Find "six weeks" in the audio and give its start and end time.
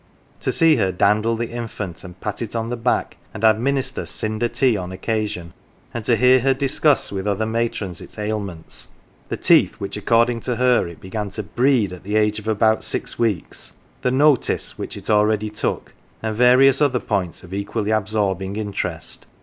12.83-13.73